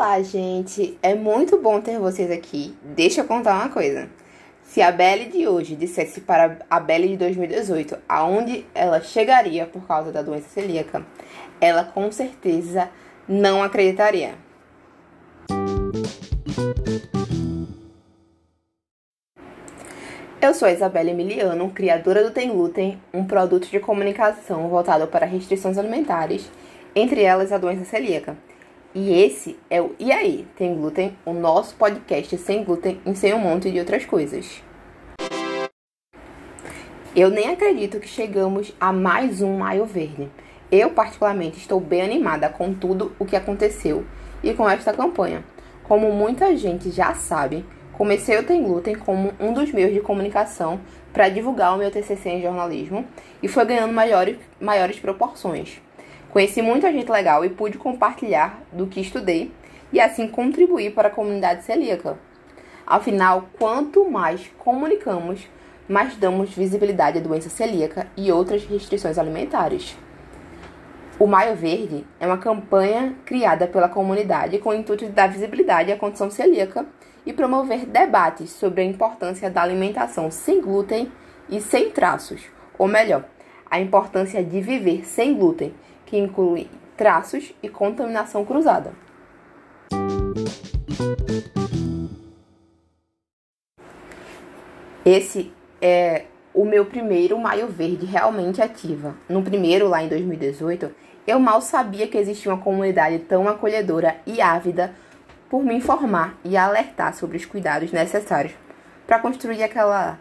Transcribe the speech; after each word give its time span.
Olá, 0.00 0.22
gente! 0.22 0.96
É 1.02 1.12
muito 1.12 1.60
bom 1.60 1.80
ter 1.80 1.98
vocês 1.98 2.30
aqui. 2.30 2.72
Deixa 2.84 3.22
eu 3.22 3.24
contar 3.24 3.56
uma 3.56 3.68
coisa. 3.68 4.08
Se 4.62 4.80
a 4.80 4.92
Belle 4.92 5.24
de 5.24 5.48
hoje 5.48 5.74
dissesse 5.74 6.20
para 6.20 6.60
a 6.70 6.78
Belle 6.78 7.08
de 7.08 7.16
2018 7.16 7.98
aonde 8.08 8.64
ela 8.72 9.00
chegaria 9.00 9.66
por 9.66 9.88
causa 9.88 10.12
da 10.12 10.22
doença 10.22 10.48
celíaca, 10.50 11.04
ela 11.60 11.82
com 11.82 12.12
certeza 12.12 12.88
não 13.28 13.60
acreditaria. 13.60 14.36
Eu 20.40 20.54
sou 20.54 20.68
a 20.68 20.72
Isabela 20.72 21.10
Emiliano, 21.10 21.70
criadora 21.70 22.22
do 22.22 22.30
Tem 22.30 23.00
um 23.12 23.24
produto 23.24 23.68
de 23.68 23.80
comunicação 23.80 24.68
voltado 24.68 25.08
para 25.08 25.26
restrições 25.26 25.76
alimentares, 25.76 26.48
entre 26.94 27.24
elas 27.24 27.50
a 27.50 27.58
doença 27.58 27.84
celíaca. 27.84 28.36
E 28.94 29.12
esse 29.12 29.58
é 29.68 29.82
o 29.82 29.94
E 29.98 30.10
aí, 30.10 30.46
tem 30.56 30.74
glúten? 30.74 31.14
O 31.26 31.34
nosso 31.34 31.74
podcast 31.74 32.38
sem 32.38 32.64
glúten 32.64 32.98
e 33.04 33.14
sem 33.14 33.34
um 33.34 33.38
monte 33.38 33.70
de 33.70 33.78
outras 33.78 34.06
coisas. 34.06 34.62
Eu 37.14 37.28
nem 37.28 37.50
acredito 37.50 38.00
que 38.00 38.08
chegamos 38.08 38.74
a 38.80 38.90
mais 38.90 39.42
um 39.42 39.58
Maio 39.58 39.84
Verde. 39.84 40.30
Eu, 40.72 40.90
particularmente, 40.90 41.58
estou 41.58 41.78
bem 41.78 42.00
animada 42.00 42.48
com 42.48 42.72
tudo 42.72 43.12
o 43.18 43.26
que 43.26 43.36
aconteceu 43.36 44.06
e 44.42 44.54
com 44.54 44.68
esta 44.68 44.94
campanha. 44.94 45.44
Como 45.84 46.10
muita 46.10 46.56
gente 46.56 46.90
já 46.90 47.12
sabe, 47.12 47.66
comecei 47.92 48.38
o 48.38 48.44
Tem 48.44 48.62
Glúten 48.62 48.94
como 48.94 49.34
um 49.38 49.52
dos 49.52 49.70
meios 49.70 49.92
de 49.92 50.00
comunicação 50.00 50.80
para 51.12 51.28
divulgar 51.28 51.74
o 51.74 51.78
meu 51.78 51.90
TCC 51.90 52.30
em 52.30 52.42
jornalismo 52.42 53.04
e 53.42 53.48
foi 53.48 53.66
ganhando 53.66 53.92
maiores, 53.92 54.38
maiores 54.58 54.98
proporções. 54.98 55.78
Conheci 56.30 56.60
muita 56.60 56.92
gente 56.92 57.10
legal 57.10 57.44
e 57.44 57.48
pude 57.48 57.78
compartilhar 57.78 58.60
do 58.70 58.86
que 58.86 59.00
estudei 59.00 59.50
e 59.90 59.98
assim 59.98 60.28
contribuir 60.28 60.92
para 60.92 61.08
a 61.08 61.10
comunidade 61.10 61.64
celíaca. 61.64 62.18
Afinal, 62.86 63.48
quanto 63.58 64.10
mais 64.10 64.50
comunicamos, 64.58 65.48
mais 65.88 66.16
damos 66.16 66.50
visibilidade 66.50 67.18
à 67.18 67.20
doença 67.20 67.48
celíaca 67.48 68.06
e 68.16 68.30
outras 68.30 68.64
restrições 68.66 69.18
alimentares. 69.18 69.96
O 71.18 71.26
Maio 71.26 71.56
Verde 71.56 72.06
é 72.20 72.26
uma 72.26 72.38
campanha 72.38 73.14
criada 73.24 73.66
pela 73.66 73.88
comunidade 73.88 74.58
com 74.58 74.68
o 74.68 74.74
intuito 74.74 75.06
de 75.06 75.12
dar 75.12 75.28
visibilidade 75.28 75.90
à 75.90 75.96
condição 75.96 76.30
celíaca 76.30 76.86
e 77.24 77.32
promover 77.32 77.86
debates 77.86 78.50
sobre 78.50 78.82
a 78.82 78.84
importância 78.84 79.50
da 79.50 79.62
alimentação 79.62 80.30
sem 80.30 80.60
glúten 80.60 81.10
e 81.48 81.60
sem 81.60 81.90
traços, 81.90 82.42
ou 82.78 82.86
melhor, 82.86 83.24
a 83.70 83.80
importância 83.80 84.44
de 84.44 84.60
viver 84.60 85.04
sem 85.06 85.34
glúten 85.34 85.74
que 86.08 86.16
inclui 86.16 86.68
traços 86.96 87.52
e 87.62 87.68
contaminação 87.68 88.44
cruzada. 88.44 88.92
Esse 95.04 95.52
é 95.80 96.24
o 96.54 96.64
meu 96.64 96.86
primeiro 96.86 97.38
Maio 97.38 97.68
Verde 97.68 98.06
realmente 98.06 98.62
ativa. 98.62 99.14
No 99.28 99.42
primeiro, 99.42 99.86
lá 99.86 100.02
em 100.02 100.08
2018, 100.08 100.90
eu 101.26 101.38
mal 101.38 101.60
sabia 101.60 102.08
que 102.08 102.16
existia 102.16 102.50
uma 102.50 102.62
comunidade 102.62 103.18
tão 103.20 103.46
acolhedora 103.46 104.16
e 104.26 104.40
ávida 104.40 104.94
por 105.50 105.62
me 105.62 105.74
informar 105.74 106.38
e 106.42 106.56
alertar 106.56 107.14
sobre 107.14 107.36
os 107.36 107.44
cuidados 107.44 107.92
necessários 107.92 108.54
para 109.06 109.18
construir 109.18 109.62
aquela 109.62 110.18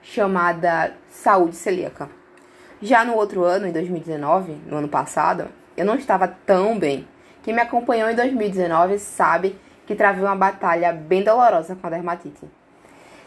chamada 0.00 0.94
saúde 1.10 1.56
celíaca. 1.56 2.08
Já 2.84 3.02
no 3.02 3.14
outro 3.14 3.44
ano, 3.44 3.66
em 3.66 3.72
2019, 3.72 4.58
no 4.66 4.76
ano 4.76 4.88
passado, 4.88 5.46
eu 5.74 5.86
não 5.86 5.94
estava 5.94 6.28
tão 6.28 6.78
bem. 6.78 7.08
Quem 7.42 7.54
me 7.54 7.62
acompanhou 7.62 8.10
em 8.10 8.14
2019 8.14 8.98
sabe 8.98 9.58
que 9.86 9.94
travei 9.94 10.22
uma 10.22 10.36
batalha 10.36 10.92
bem 10.92 11.24
dolorosa 11.24 11.74
com 11.74 11.86
a 11.86 11.88
dermatite. 11.88 12.46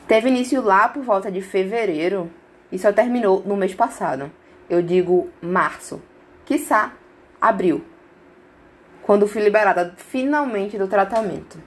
Teve 0.08 0.30
início 0.30 0.62
lá 0.62 0.88
por 0.88 1.02
volta 1.02 1.32
de 1.32 1.42
fevereiro 1.42 2.30
e 2.72 2.78
só 2.78 2.94
terminou 2.94 3.42
no 3.48 3.58
mês 3.58 3.74
passado. 3.74 4.32
Eu 4.70 4.84
digo 4.84 5.28
março, 5.42 6.00
quiçá 6.46 6.92
abril, 7.42 7.84
quando 9.02 9.26
fui 9.26 9.42
liberada 9.42 9.96
finalmente 9.98 10.78
do 10.78 10.88
tratamento. 10.88 11.58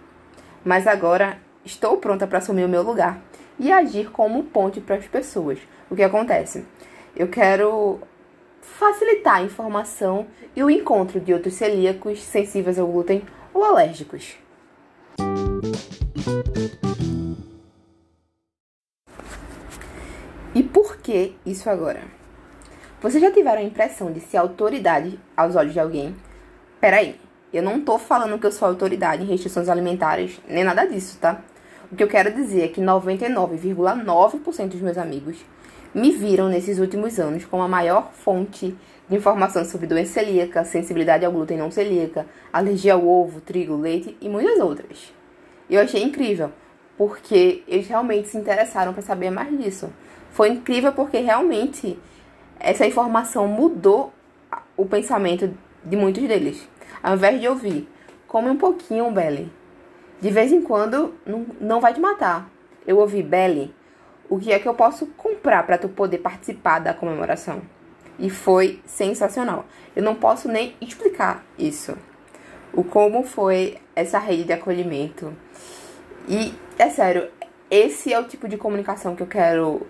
Mas 0.65 0.87
agora 0.87 1.39
estou 1.65 1.97
pronta 1.97 2.25
para 2.25 2.39
assumir 2.39 2.63
o 2.63 2.69
meu 2.69 2.83
lugar 2.83 3.21
e 3.59 3.73
agir 3.73 4.13
como 4.13 4.45
ponte 4.45 4.81
para 4.81 4.95
as 4.95 5.09
pessoas. 5.09 5.59
O 5.91 5.97
que 5.97 6.05
acontece? 6.05 6.65
Eu 7.21 7.29
quero 7.29 8.01
facilitar 8.63 9.35
a 9.35 9.43
informação 9.43 10.27
e 10.57 10.65
o 10.65 10.71
encontro 10.71 11.21
de 11.21 11.35
outros 11.35 11.53
celíacos 11.53 12.23
sensíveis 12.23 12.79
ao 12.79 12.87
glúten 12.87 13.23
ou 13.53 13.63
alérgicos. 13.63 14.39
E 20.55 20.63
por 20.63 20.97
que 20.97 21.37
isso 21.45 21.69
agora? 21.69 22.05
Vocês 23.03 23.23
já 23.23 23.31
tiveram 23.31 23.61
a 23.61 23.65
impressão 23.65 24.11
de 24.11 24.21
ser 24.21 24.39
autoridade 24.39 25.21
aos 25.37 25.55
olhos 25.57 25.75
de 25.75 25.81
alguém? 25.81 26.17
Peraí, 26.81 27.21
eu 27.53 27.63
não 27.63 27.83
tô 27.83 27.99
falando 27.99 28.39
que 28.39 28.47
eu 28.47 28.53
sou 28.53 28.67
autoridade 28.67 29.25
em 29.25 29.27
restrições 29.27 29.69
alimentares, 29.69 30.41
nem 30.49 30.65
nada 30.65 30.87
disso, 30.87 31.19
tá? 31.21 31.43
O 31.93 31.97
que 31.97 32.03
eu 32.03 32.09
quero 32.09 32.33
dizer 32.33 32.63
é 32.63 32.69
que 32.69 32.81
99,9% 32.81 34.69
dos 34.69 34.81
meus 34.81 34.97
amigos 34.97 35.45
me 35.95 36.11
viram 36.13 36.49
nesses 36.49 36.79
últimos 36.79 37.19
anos 37.19 37.45
como 37.45 37.63
a 37.63 37.69
maior 37.69 38.13
fonte 38.13 38.77
de 39.09 39.17
informação 39.17 39.65
sobre 39.65 39.87
doença 39.87 40.13
celíaca, 40.13 40.65
sensibilidade 40.65 41.25
ao 41.25 41.33
glúten 41.33 41.59
não 41.59 41.71
celíaca, 41.71 42.27
alergia 42.53 42.95
ao 42.95 43.07
ovo, 43.07 43.41
trigo, 43.41 43.77
leite 43.77 44.17
e 44.21 44.29
muitas 44.29 44.59
outras. 44.61 45.13
Eu 45.69 45.81
achei 45.81 46.03
incrível, 46.03 46.53
porque 46.97 47.65
eles 47.67 47.89
realmente 47.89 48.29
se 48.29 48.39
interessaram 48.39 48.93
para 48.93 49.03
saber 49.03 49.31
mais 49.31 49.57
disso. 49.59 49.91
Foi 50.31 50.49
incrível 50.49 50.93
porque 50.93 51.19
realmente 51.19 51.99
essa 52.59 52.87
informação 52.87 53.49
mudou 53.49 54.13
o 54.77 54.87
pensamento 54.87 55.53
de 55.85 55.97
muitos 55.97 56.23
deles. 56.29 56.69
Ao 57.03 57.15
invés 57.15 57.41
de 57.41 57.49
ouvir, 57.49 57.89
come 58.29 58.49
um 58.49 58.57
pouquinho, 58.57 59.11
Belly. 59.11 59.51
De 60.21 60.31
vez 60.31 60.53
em 60.53 60.63
quando, 60.63 61.15
não, 61.27 61.47
não 61.61 61.81
vai 61.81 61.95
te 61.95 62.01
matar. 62.01 62.49
Eu 62.87 62.99
ouvi, 62.99 63.23
Belly, 63.23 63.75
o 64.31 64.39
que 64.39 64.53
é 64.53 64.61
que 64.61 64.69
eu 64.69 64.75
posso 64.75 65.07
comprar 65.09 65.67
para 65.67 65.77
tu 65.77 65.89
poder 65.89 66.19
participar 66.19 66.79
da 66.79 66.95
comemoração. 66.95 67.61
E 68.17 68.31
foi 68.31 68.81
sensacional. 68.87 69.65
Eu 69.95 70.05
não 70.05 70.15
posso 70.15 70.49
nem 70.49 70.77
explicar 70.81 71.45
isso. 71.59 71.99
O 72.73 72.85
como 72.85 73.25
foi 73.25 73.79
essa 73.95 74.21
rede 74.21 74.45
de 74.45 74.53
acolhimento. 74.53 75.35
E 76.29 76.55
é 76.79 76.89
sério, 76.89 77.29
esse 77.69 78.13
é 78.13 78.21
o 78.21 78.25
tipo 78.25 78.47
de 78.47 78.57
comunicação 78.57 79.17
que 79.17 79.23
eu 79.23 79.27
quero 79.27 79.87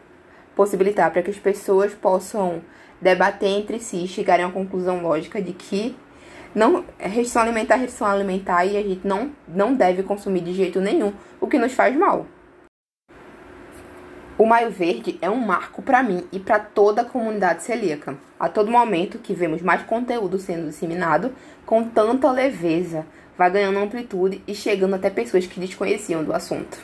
possibilitar 0.57 1.11
para 1.11 1.23
que 1.23 1.31
as 1.31 1.39
pessoas 1.39 1.93
possam 1.93 2.63
debater 3.01 3.49
entre 3.49 3.79
si 3.79 4.05
e 4.05 4.09
chegarem 4.09 4.45
a 4.45 4.49
uma 4.49 4.55
conclusão 4.55 5.03
lógica 5.03 5.41
de 5.41 5.53
que 5.53 5.95
não 6.55 6.85
restrição 6.99 7.43
alimentar, 7.43 7.77
restrição 7.77 8.07
alimentar 8.07 8.65
e 8.65 8.77
a 8.77 8.83
gente 8.83 9.07
não, 9.07 9.33
não 9.47 9.75
deve 9.75 10.03
consumir 10.03 10.41
de 10.41 10.55
jeito 10.55 10.81
nenhum 10.81 11.13
o 11.41 11.47
que 11.47 11.59
nos 11.59 11.73
faz 11.75 11.95
mal. 11.95 12.27
O 14.41 14.47
Maio 14.47 14.71
Verde 14.71 15.19
é 15.21 15.29
um 15.29 15.37
marco 15.37 15.83
para 15.83 16.03
mim 16.03 16.27
e 16.33 16.39
para 16.41 16.59
toda 16.59 17.03
a 17.03 17.05
comunidade 17.05 17.63
celíaca. 17.63 18.17
A 18.39 18.49
todo 18.49 18.71
momento 18.71 19.19
que 19.19 19.35
vemos 19.35 19.61
mais 19.61 19.83
conteúdo 19.83 20.39
sendo 20.39 20.71
disseminado 20.71 21.35
com 21.67 21.85
tanta 21.85 22.33
leveza, 22.33 23.05
vai 23.37 23.51
ganhando 23.51 23.79
amplitude 23.81 24.43
e 24.49 24.55
chegando 24.55 24.95
até 24.95 25.11
pessoas 25.11 25.47
que 25.47 25.61
desconheciam 25.61 26.25
do 26.25 26.33
assunto. 26.33 26.79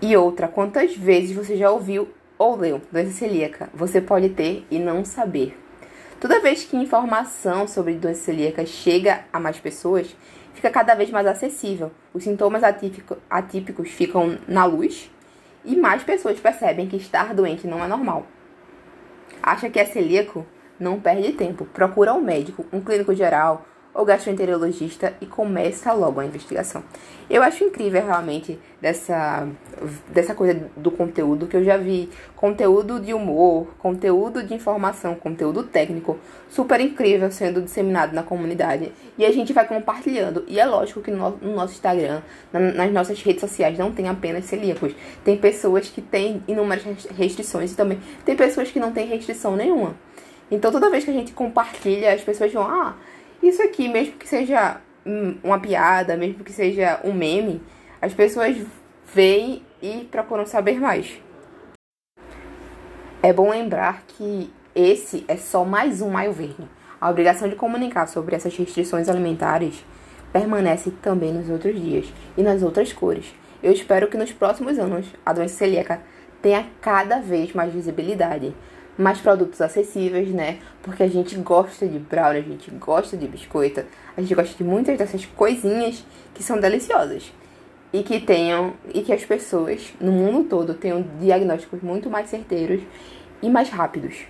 E 0.00 0.16
outra, 0.16 0.46
quantas 0.46 0.96
vezes 0.96 1.34
você 1.34 1.56
já 1.56 1.68
ouviu 1.68 2.08
ou 2.38 2.54
leu 2.54 2.80
doença 2.92 3.10
celíaca? 3.10 3.68
Você 3.74 4.00
pode 4.00 4.28
ter 4.28 4.64
e 4.70 4.78
não 4.78 5.04
saber. 5.04 5.58
Toda 6.20 6.38
vez 6.38 6.62
que 6.62 6.76
informação 6.76 7.66
sobre 7.66 7.94
doença 7.94 8.22
celíaca 8.22 8.64
chega 8.64 9.24
a 9.32 9.40
mais 9.40 9.58
pessoas, 9.58 10.14
fica 10.54 10.70
cada 10.70 10.94
vez 10.94 11.10
mais 11.10 11.26
acessível. 11.26 11.90
Os 12.14 12.22
sintomas 12.22 12.62
atípico, 12.62 13.16
atípicos 13.28 13.90
ficam 13.90 14.38
na 14.46 14.64
luz 14.64 15.10
e 15.64 15.76
mais 15.76 16.02
pessoas 16.02 16.40
percebem 16.40 16.88
que 16.88 16.96
estar 16.96 17.34
doente 17.34 17.66
não 17.66 17.82
é 17.84 17.88
normal. 17.88 18.26
Acha 19.42 19.68
que 19.68 19.78
é 19.78 19.84
celíaco? 19.84 20.46
Não 20.78 21.00
perde 21.00 21.32
tempo. 21.32 21.64
Procura 21.66 22.14
um 22.14 22.20
médico, 22.20 22.64
um 22.72 22.80
clínico 22.80 23.14
geral, 23.14 23.64
ou 23.94 24.04
gastroenterologista 24.04 25.14
e 25.20 25.26
começa 25.26 25.92
logo 25.92 26.20
a 26.20 26.24
investigação. 26.24 26.82
Eu 27.28 27.42
acho 27.42 27.64
incrível 27.64 28.04
realmente 28.04 28.58
dessa, 28.80 29.46
dessa 30.08 30.34
coisa 30.34 30.68
do 30.76 30.90
conteúdo 30.90 31.46
que 31.46 31.56
eu 31.56 31.64
já 31.64 31.76
vi 31.76 32.10
conteúdo 32.34 33.00
de 33.00 33.14
humor, 33.14 33.68
conteúdo 33.78 34.42
de 34.42 34.54
informação, 34.54 35.14
conteúdo 35.14 35.62
técnico 35.62 36.18
super 36.48 36.80
incrível 36.80 37.30
sendo 37.30 37.62
disseminado 37.62 38.14
na 38.14 38.22
comunidade 38.22 38.92
e 39.16 39.24
a 39.24 39.32
gente 39.32 39.52
vai 39.52 39.66
compartilhando. 39.66 40.44
E 40.48 40.58
é 40.58 40.64
lógico 40.66 41.00
que 41.00 41.10
no, 41.10 41.30
no 41.36 41.54
nosso 41.54 41.74
Instagram, 41.74 42.22
na, 42.52 42.60
nas 42.60 42.92
nossas 42.92 43.22
redes 43.22 43.40
sociais, 43.40 43.78
não 43.78 43.92
tem 43.92 44.08
apenas 44.08 44.46
celíacos. 44.46 44.94
Tem 45.24 45.36
pessoas 45.36 45.88
que 45.88 46.02
têm 46.02 46.42
inúmeras 46.48 46.84
restrições 47.16 47.72
e 47.72 47.76
também 47.76 47.98
tem 48.24 48.36
pessoas 48.36 48.70
que 48.70 48.80
não 48.80 48.92
têm 48.92 49.06
restrição 49.06 49.56
nenhuma. 49.56 49.94
Então 50.50 50.70
toda 50.70 50.90
vez 50.90 51.04
que 51.04 51.10
a 51.10 51.14
gente 51.14 51.32
compartilha, 51.32 52.12
as 52.12 52.20
pessoas 52.20 52.52
vão, 52.52 52.64
ah, 52.64 52.94
isso 53.42 53.62
aqui, 53.62 53.88
mesmo 53.88 54.14
que 54.14 54.28
seja 54.28 54.80
uma 55.42 55.58
piada, 55.58 56.16
mesmo 56.16 56.44
que 56.44 56.52
seja 56.52 57.00
um 57.02 57.12
meme, 57.12 57.60
as 58.00 58.14
pessoas 58.14 58.56
veem 59.12 59.62
e 59.82 60.08
procuram 60.10 60.46
saber 60.46 60.80
mais. 60.80 61.20
É 63.22 63.32
bom 63.32 63.50
lembrar 63.50 64.04
que 64.06 64.52
esse 64.74 65.24
é 65.28 65.36
só 65.36 65.64
mais 65.64 66.00
um 66.00 66.10
maio 66.10 66.32
verde. 66.32 66.68
A 67.00 67.10
obrigação 67.10 67.48
de 67.48 67.56
comunicar 67.56 68.06
sobre 68.06 68.34
essas 68.34 68.56
restrições 68.56 69.08
alimentares 69.08 69.84
permanece 70.32 70.90
também 71.02 71.32
nos 71.32 71.50
outros 71.50 71.78
dias 71.80 72.12
e 72.36 72.42
nas 72.42 72.62
outras 72.62 72.92
cores. 72.92 73.34
Eu 73.62 73.72
espero 73.72 74.08
que 74.08 74.16
nos 74.16 74.32
próximos 74.32 74.78
anos 74.78 75.06
a 75.24 75.32
doença 75.32 75.56
celíaca 75.56 76.00
tenha 76.40 76.66
cada 76.80 77.20
vez 77.20 77.52
mais 77.52 77.72
visibilidade, 77.72 78.54
mais 78.96 79.18
produtos 79.18 79.60
acessíveis, 79.60 80.28
né? 80.28 80.58
Porque 80.82 81.02
a 81.02 81.08
gente 81.08 81.36
gosta 81.36 81.86
de 81.86 81.98
brownie, 81.98 82.40
a 82.40 82.42
gente 82.42 82.70
gosta 82.72 83.16
de 83.16 83.26
biscoito, 83.26 83.84
a 84.16 84.20
gente 84.20 84.34
gosta 84.34 84.56
de 84.56 84.64
muitas 84.64 84.98
dessas 84.98 85.24
coisinhas 85.24 86.04
que 86.34 86.42
são 86.42 86.60
deliciosas 86.60 87.32
e 87.92 88.02
que 88.02 88.20
tenham 88.20 88.74
e 88.94 89.02
que 89.02 89.12
as 89.12 89.24
pessoas 89.24 89.92
no 90.00 90.12
mundo 90.12 90.48
todo 90.48 90.74
tenham 90.74 91.04
diagnósticos 91.20 91.82
muito 91.82 92.08
mais 92.08 92.28
certeiros 92.28 92.82
e 93.42 93.50
mais 93.50 93.68
rápidos, 93.68 94.24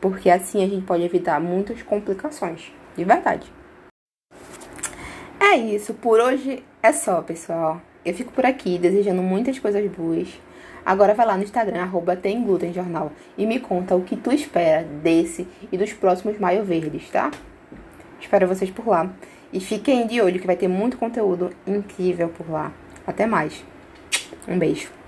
porque 0.00 0.30
assim 0.30 0.62
a 0.62 0.68
gente 0.68 0.84
pode 0.84 1.02
evitar 1.02 1.40
muitas 1.40 1.82
complicações, 1.82 2.72
de 2.96 3.04
verdade. 3.04 3.50
É 5.40 5.56
isso, 5.56 5.94
por 5.94 6.20
hoje 6.20 6.62
é 6.82 6.92
só, 6.92 7.22
pessoal. 7.22 7.80
Eu 8.04 8.14
fico 8.14 8.32
por 8.32 8.46
aqui 8.46 8.78
desejando 8.78 9.22
muitas 9.22 9.58
coisas 9.58 9.84
boas. 9.90 10.28
Agora 10.84 11.14
vai 11.14 11.26
lá 11.26 11.36
no 11.36 11.42
Instagram, 11.42 11.82
arroba 11.82 12.16
tem 12.16 12.42
glúten 12.42 12.72
jornal, 12.72 13.12
e 13.36 13.46
me 13.46 13.60
conta 13.60 13.94
o 13.94 14.02
que 14.02 14.16
tu 14.16 14.32
espera 14.32 14.82
desse 15.02 15.46
e 15.70 15.76
dos 15.76 15.92
próximos 15.92 16.38
Maio 16.38 16.64
Verdes, 16.64 17.08
tá? 17.10 17.30
Espero 18.20 18.46
vocês 18.46 18.70
por 18.70 18.86
lá. 18.86 19.10
E 19.52 19.58
fiquem 19.58 20.06
de 20.06 20.20
olho 20.20 20.38
que 20.38 20.46
vai 20.46 20.56
ter 20.56 20.68
muito 20.68 20.96
conteúdo 20.96 21.50
incrível 21.66 22.28
por 22.28 22.48
lá. 22.50 22.72
Até 23.06 23.26
mais. 23.26 23.64
Um 24.46 24.58
beijo. 24.58 24.99